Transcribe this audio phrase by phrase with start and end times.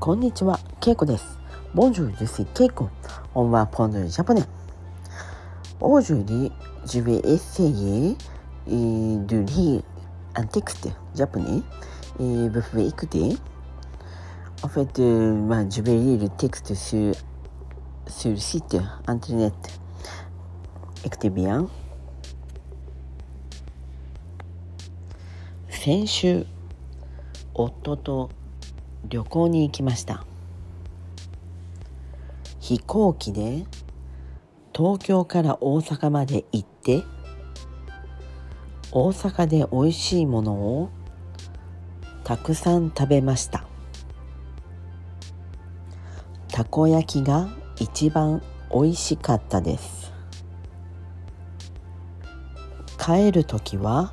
[0.00, 1.40] こんにちは、ケイコです。
[1.74, 2.88] ボンジュー、ジュケイコ。
[3.34, 4.44] オンワポンドジャパネ。
[5.80, 8.16] オージュリー、ジュベエッセイ、
[9.26, 9.84] ドリー、
[10.34, 11.62] アンテクテ、ジャパネ、
[12.16, 13.36] ブフイクテ。
[14.62, 15.02] オフェット、
[15.36, 17.12] まあ、ジュベリール、テクテス、
[18.06, 19.56] スルシート、アンテネット、
[21.04, 21.68] エクティビアン。
[25.70, 26.46] 先週、
[27.52, 28.30] 夫と
[29.04, 30.24] 旅行に行きました。
[32.60, 33.64] 飛行機で
[34.74, 37.02] 東京から大阪まで行って
[38.92, 40.90] 大阪で美味しいものを
[42.24, 43.64] たくさん食べました。
[46.48, 48.42] たこ焼きが一番
[48.72, 50.12] 美味しかったです。
[52.98, 54.12] 帰る時は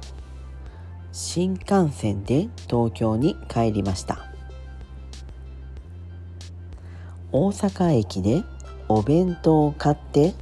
[1.12, 4.35] 新幹線で東京に帰りました。
[7.38, 8.46] 大阪駅で
[8.88, 10.34] お弁当を買って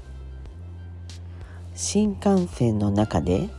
[1.73, 3.49] 新幹線の中で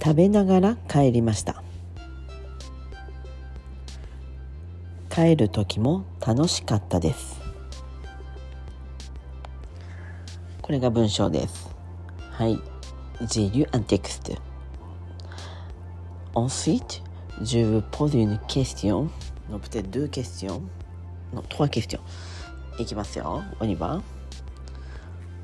[0.00, 1.64] 食べながら帰りました。
[5.10, 7.40] 帰る時も楽しかったです。
[10.62, 11.68] これが文章です。
[12.30, 12.56] はい。
[13.22, 14.38] J'ai lu un texte.
[16.36, 17.02] Ensuite,
[17.42, 19.08] je vous pose une question.
[19.50, 20.62] Non, peut-être deux questions.
[21.32, 22.00] Non, trois questions.
[22.78, 23.42] いきますよ。
[23.60, 24.02] おにば。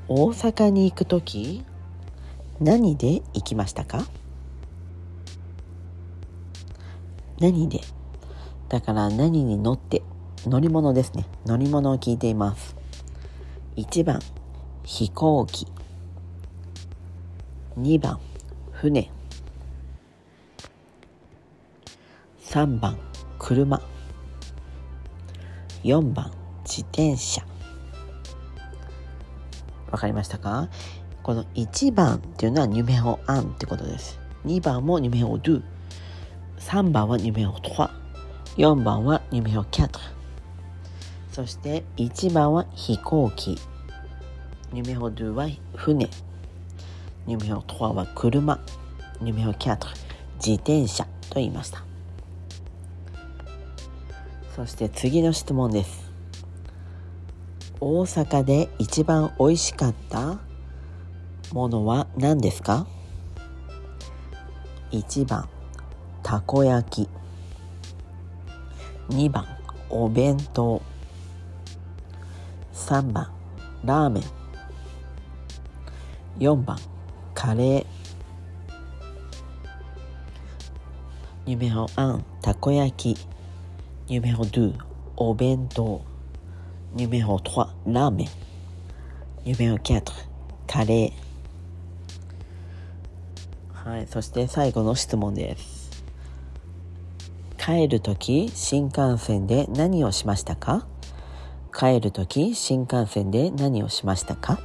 [0.07, 1.63] 大阪に行くとき、
[2.59, 4.05] 何で行きましたか
[7.39, 7.81] 何で
[8.69, 10.03] だから何に乗って、
[10.45, 11.25] 乗り物ですね。
[11.45, 12.75] 乗り物を聞いています。
[13.75, 14.21] 1番、
[14.83, 15.67] 飛行機。
[17.77, 18.19] 2番、
[18.71, 19.11] 船。
[22.41, 22.97] 3番
[23.37, 23.81] 車
[25.85, 26.31] 4番
[26.63, 27.45] 自転車。
[29.91, 30.67] わかりましたか？
[31.21, 34.19] この1番っていうのはニュメオアンってことです。
[34.45, 35.61] 2番もニュメオドゥ
[36.57, 37.91] 3番はニュメオトワ
[38.57, 39.99] 4番はニュメオキャト
[41.31, 43.59] そして1番は飛行機。
[44.73, 46.09] ニュメオドゥは船。
[47.27, 48.59] ニュメオトワは車。
[49.21, 49.87] ニュメオキャト
[50.37, 51.83] 自転車と言いました。
[54.55, 56.09] そして次の質問です。
[57.81, 60.39] 大阪で一番美味しかった
[61.51, 62.87] ものは何ですか
[64.91, 65.49] ？1番
[66.23, 67.09] たこ焼き。
[69.09, 69.45] 2番
[69.89, 70.81] お弁当。
[72.73, 73.29] 3番
[73.83, 74.23] ラーメン。
[76.39, 76.79] 4番
[77.33, 77.85] カレー。
[81.45, 83.34] 夢をあんたこ焼き。
[84.07, 84.73] Numéro 2,
[85.17, 85.99] お弁当
[86.95, 88.27] Numéro 3, ラーメン
[89.43, 90.03] Numéro 4,
[90.67, 96.03] カレーはい、そして最後の質問です。
[97.57, 100.85] 帰るとき新幹線で何をしましたか？
[101.75, 104.59] 帰るとき新幹線で何をしましたか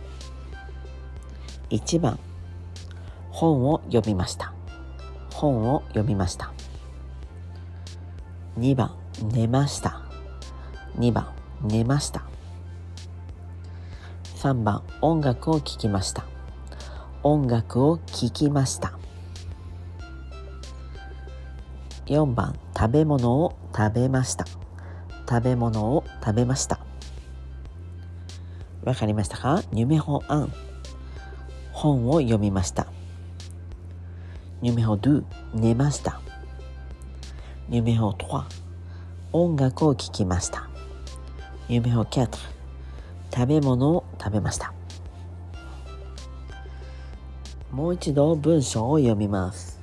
[1.71, 2.19] ？1番。
[3.31, 4.53] 本を読みました。
[5.33, 6.53] 本を読みました。
[8.59, 9.00] 2番。
[9.23, 10.03] 寝ました。
[10.99, 11.29] 2番
[11.63, 12.23] 寝ました。
[14.37, 16.25] 3番音楽を聴きました。
[17.23, 18.95] 音楽を聴きました。
[22.07, 24.47] 4番食べ物を食べました。
[25.29, 26.81] 食べ物を食べました。
[28.83, 29.63] わかりましたか？
[29.73, 30.53] ニュメホアン
[31.73, 32.87] 本を読みました。
[34.63, 36.21] ニュメホドゥ寝ました。
[37.69, 38.47] ニュメホトワ
[39.33, 40.69] 音楽を聴きました。
[41.69, 42.39] 夢をキャット
[43.33, 44.73] 食べ物を食べました。
[47.71, 49.81] もう一度文章を読みます。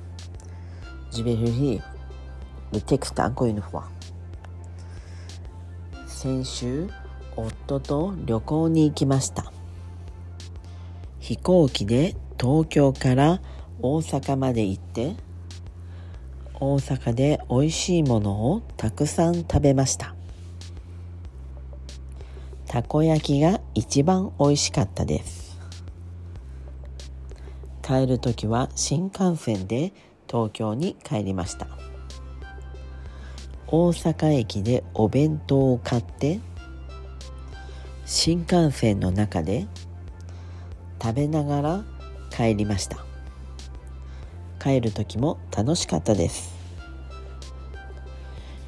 [1.10, 1.80] Je vais lire
[2.72, 3.84] le texte encore une fois.
[6.06, 6.90] 先週、
[7.34, 9.50] 夫と旅行に行きました。
[11.20, 13.40] 飛行機で東京から
[13.80, 15.14] 大阪まで行って、
[16.60, 20.14] 大阪で美味しいものをたくさん食べました。
[22.66, 25.58] たこ焼きが一番美味しかったです。
[27.82, 29.92] 帰る時は新幹線で
[30.26, 31.68] 東京に帰りました。
[33.66, 36.40] 大阪駅でお弁当を買って
[38.04, 39.66] 新幹線の中で
[41.00, 41.84] 食べながら
[42.30, 43.07] 帰りました。
[44.60, 46.52] 帰る時も楽しかったです。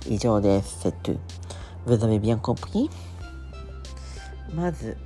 [0.08, 0.80] 以上です。
[0.80, 1.12] セット。
[4.54, 4.96] まず、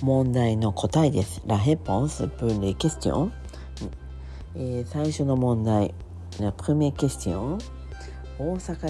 [0.00, 1.42] 問題の答えです。
[1.46, 2.98] ラヘポンス、プンレイケス。
[4.54, 5.92] え、最初の問題、
[6.38, 6.72] 大阪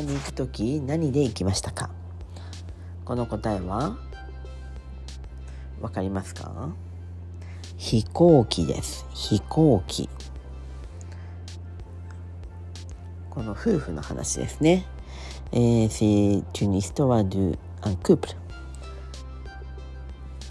[0.01, 0.47] に行くと、
[0.87, 1.91] 何で行きましたか？
[3.05, 3.97] この答えは、
[5.81, 6.71] わかりますか？
[7.77, 9.06] 飛行機です。
[9.12, 10.09] 飛行機。
[13.34, 14.86] この夫婦の話ですね。
[15.50, 17.56] えー、c'est une histoire d'un
[18.02, 18.36] couple。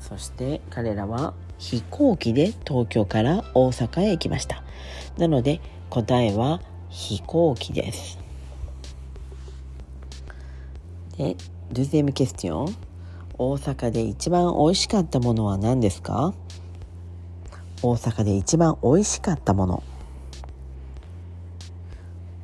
[0.01, 4.63] そして彼らは飛行機で東京から大阪へ行きました。
[5.17, 8.19] なので答えは飛行機です。
[11.17, 11.37] で、
[11.71, 12.75] deuxième question。
[13.37, 16.33] 大阪で一番美味しかったものは何ですか？
[17.81, 19.83] 大阪で一番美味しかったもの。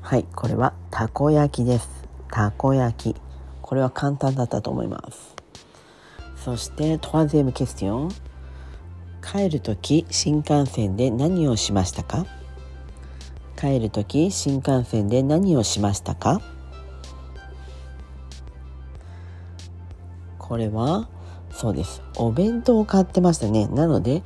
[0.10, 1.88] はい、これはたこ焼きです。
[2.32, 3.22] たこ焼き。
[3.62, 5.36] これは簡単だったと思います。
[6.36, 8.10] そして、トワゼムケスティオン。
[9.22, 12.26] 帰るとき新幹線で何をしましたか？
[13.56, 16.42] 帰るとき新幹線で何をしましたか？
[20.40, 21.08] これは
[21.52, 24.24] そうですお弁当を買ってましたねなので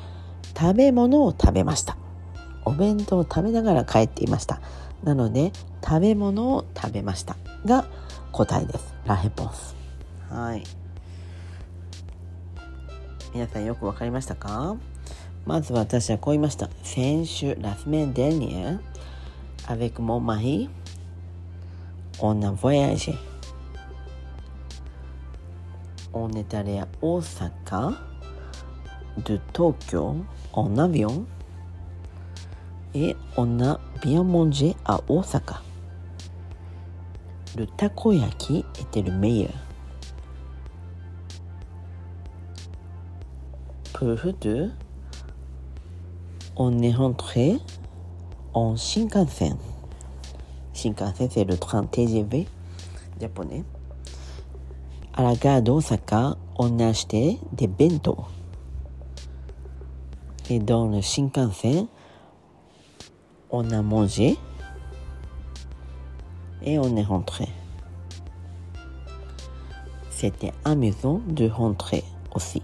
[0.57, 1.97] 食べ物を食べました
[2.63, 4.61] お弁当を食べながら帰っていました
[5.03, 5.51] なので
[5.83, 7.35] 食べ物を食べました。
[7.65, 7.85] が
[8.31, 8.95] 答えです。
[9.05, 9.75] ラヘポンス。
[10.29, 10.63] はい。
[13.33, 14.75] 皆さんよくわかりましたか？
[15.45, 16.69] まず私はこう言いました。
[16.83, 18.77] 先週ラスメンデニエ。
[19.65, 20.69] avec mon mari
[22.19, 23.17] on a voyagé
[26.11, 27.93] on est allé à Osaka
[29.23, 30.17] de Tokyo
[30.51, 31.25] en avion
[32.93, 35.61] et on a bien mangé à Osaka.
[37.57, 39.53] Le takoyaki était le meilleur.
[43.93, 44.71] Pour deux,
[46.55, 47.57] on est rentré
[48.53, 49.57] en Shinkansen.
[50.73, 52.47] Shinkansen, c'est le train TGV
[53.19, 53.63] japonais.
[55.13, 58.17] À la gare d'Osaka, on a acheté des bento.
[60.49, 61.87] Et dans le Shinkansen,
[63.53, 64.37] on a mangé
[66.63, 67.47] et on est rentré.
[70.09, 72.03] C'était amusant de rentrer
[72.33, 72.63] aussi.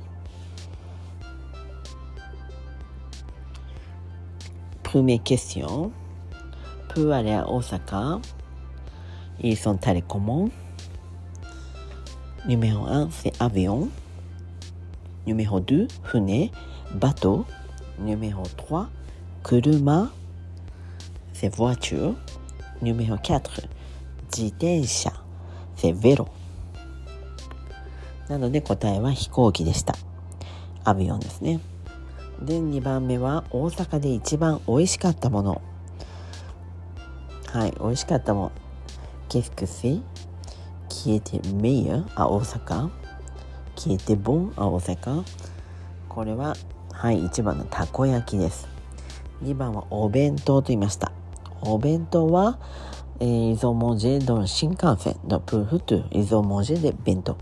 [4.81, 5.91] Première question.
[6.95, 8.19] Peut aller à Osaka.
[9.41, 10.49] Ils sont allés comment?
[12.47, 13.89] Numéro 1, c'est avion.
[15.27, 16.49] Numéro 2, fune,
[16.95, 17.45] bateau.
[17.99, 18.87] Numéro 3,
[19.43, 20.09] kuruma,
[21.39, 22.15] c'est voiture.
[22.81, 23.41] Numéro 4,
[24.29, 25.13] 自転車
[25.77, 26.27] c'est vélo.
[28.27, 29.95] なので答えは飛行機でした。
[30.83, 31.61] アビオンですね。
[32.41, 35.61] で、2番目は大阪で一番美味しかったもの。
[37.47, 38.51] はい、美味しかったもの。
[39.29, 40.01] Qu'est-ce que c'est
[40.89, 42.89] qui était meilleur à Osaka?
[43.75, 45.23] Qui était bon à Osaka?
[46.09, 46.55] これは
[46.91, 48.67] はい、1番のたこ焼きです。
[49.41, 51.13] 2番はお弁当と言いました。
[51.61, 52.59] お弁当は、
[53.19, 57.37] えー、イゾモジェドン新幹線のプーフトゥイゾモジで弁当。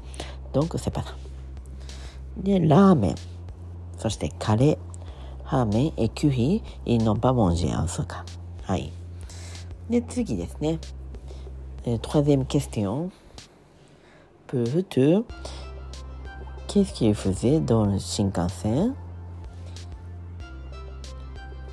[2.38, 3.16] でラーメン。
[3.98, 4.78] そしてカレー。
[5.44, 5.94] ハーメン。
[5.98, 8.26] えキュヒイノバモンジェアンソカ
[8.64, 8.92] はい。
[9.90, 10.80] で次ですね。
[11.86, 13.14] えトラゼムケスティオン
[14.48, 15.26] プーフトゥ
[16.68, 18.96] ケスキーフゼドン新幹線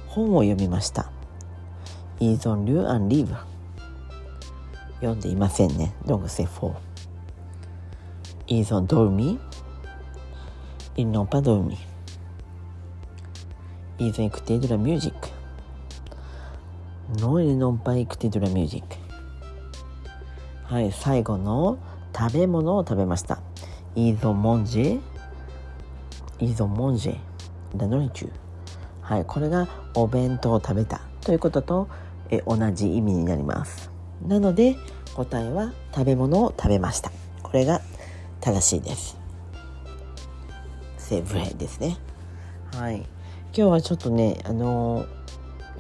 [0.09, 1.11] 本を読みました。
[2.21, 3.35] イーゾン・リュー・アン・リーブ。
[5.01, 6.75] 読んでいませんね「どング・セ・フォー」
[8.49, 9.41] 「イーゾン・ドーミー」
[10.97, 11.79] 「イー・ノン・パ・ドーミー」
[14.07, 15.29] 「イーゾン・エクテドラ・ミュージック」
[17.21, 18.97] 「ノイ・ノン・パ・エクテドラ・ミュージック」
[20.73, 21.79] はい最後の
[22.17, 23.41] 食べ物を食べました。
[23.97, 25.01] イーゾン・モンジェ。
[26.41, 27.19] イーゾン・モンジェ・
[27.77, 28.31] ラ・ノリチュ
[29.03, 31.01] はいこれがお弁当を食べた。
[31.25, 31.89] ということと
[32.31, 33.91] え同じ意味になります。
[34.27, 34.77] なので
[35.15, 37.11] 答えは食べ物を食べました。
[37.43, 37.81] これが
[38.41, 39.19] 正しいです。
[40.99, 41.99] セブレですね。
[42.75, 42.97] はい。
[42.97, 43.07] 今
[43.53, 45.07] 日はちょっとねあの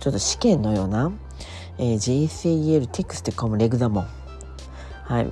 [0.00, 1.12] ちょっと試験のような、
[1.78, 4.06] えー、JCEL テクストコムレグザモン。
[5.04, 5.28] はい。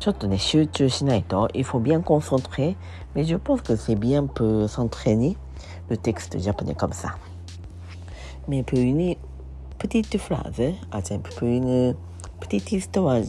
[0.00, 2.74] ちょっとね集中しないと il faut bien concentrer
[3.14, 5.36] mais je pense que c'est bien pour s'entraîner
[5.90, 7.18] le texte japonais comme ça
[8.48, 9.16] mais pour une
[9.80, 11.96] petite phrase, exemple, pour une
[12.38, 13.22] petite histoire,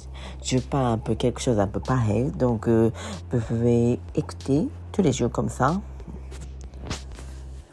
[0.43, 2.31] je parle un peu quelque chose un peu pareil.
[2.37, 2.91] Donc, euh,
[3.31, 5.81] vous pouvez écouter tous les jours comme ça.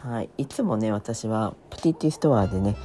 [0.01, 2.77] はい、いつもね私はプティティストアでね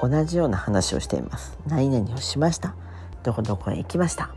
[0.00, 2.74] 同じような話をしています何々をしました
[3.22, 4.30] どこどこへ行きました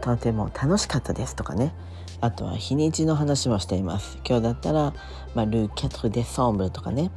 [0.00, 1.74] とても楽しかったですとかね
[2.22, 4.94] あとは日にちの話もしています今日だったら、
[5.34, 7.10] まあ、ルーキャトル・デ・ソンブルとかね、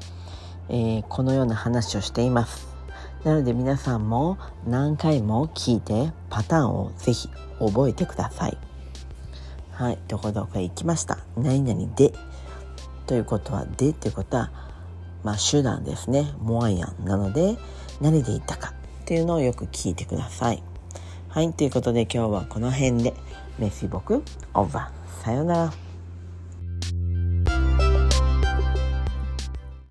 [0.67, 2.76] えー、このような話をしています
[3.23, 8.57] なので皆さんも何回も聞いてパターンをぜひ覚えてください。
[9.71, 11.19] はいどこどこへ行きました。
[11.35, 12.13] 何々で
[13.05, 14.51] ということはでということは
[15.23, 16.33] まあ手段ですね。
[16.39, 17.57] モアイアンなので
[18.01, 20.63] 何で言ったかっていうのをよく聞いてください。
[21.29, 23.13] はいということで今日はこの辺で。
[23.59, 25.23] メシボクオーバー。
[25.23, 25.86] さようなら。